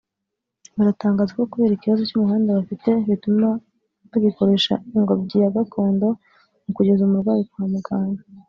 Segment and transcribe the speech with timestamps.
[0.75, 3.49] baratangaza ko kubera ikibazo cy’umuhanda bafite bituma
[4.09, 6.07] bagikoresha ingobyi ya gakondo
[6.63, 8.21] mu kugeza umurwayi kwa muganga